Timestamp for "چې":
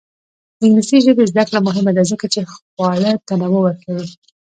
2.33-2.41